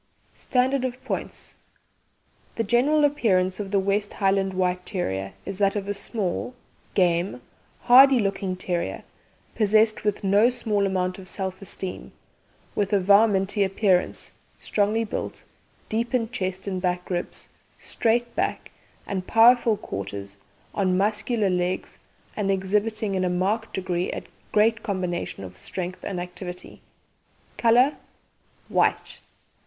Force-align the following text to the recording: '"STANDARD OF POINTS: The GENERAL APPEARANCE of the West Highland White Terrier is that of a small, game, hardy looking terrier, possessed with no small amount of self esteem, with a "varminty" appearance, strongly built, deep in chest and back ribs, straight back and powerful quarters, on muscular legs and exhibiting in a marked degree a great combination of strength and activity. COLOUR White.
'"STANDARD 0.33 0.83
OF 0.83 1.03
POINTS: 1.05 1.57
The 2.55 2.63
GENERAL 2.63 3.03
APPEARANCE 3.05 3.59
of 3.59 3.69
the 3.69 3.77
West 3.79 4.13
Highland 4.13 4.55
White 4.55 4.83
Terrier 4.83 5.33
is 5.45 5.59
that 5.59 5.75
of 5.75 5.87
a 5.87 5.93
small, 5.93 6.55
game, 6.95 7.39
hardy 7.81 8.17
looking 8.17 8.55
terrier, 8.55 9.03
possessed 9.53 10.03
with 10.03 10.23
no 10.23 10.49
small 10.49 10.87
amount 10.87 11.19
of 11.19 11.27
self 11.27 11.61
esteem, 11.61 12.13
with 12.73 12.91
a 12.93 12.99
"varminty" 12.99 13.63
appearance, 13.63 14.31
strongly 14.57 15.03
built, 15.03 15.43
deep 15.87 16.15
in 16.15 16.29
chest 16.31 16.65
and 16.67 16.81
back 16.81 17.07
ribs, 17.11 17.49
straight 17.77 18.35
back 18.35 18.71
and 19.05 19.27
powerful 19.27 19.77
quarters, 19.77 20.37
on 20.73 20.97
muscular 20.97 21.51
legs 21.51 21.99
and 22.35 22.49
exhibiting 22.49 23.13
in 23.13 23.23
a 23.23 23.29
marked 23.29 23.75
degree 23.75 24.09
a 24.11 24.23
great 24.51 24.81
combination 24.81 25.43
of 25.43 25.59
strength 25.59 26.03
and 26.03 26.19
activity. 26.19 26.81
COLOUR 27.57 27.97
White. 28.67 29.19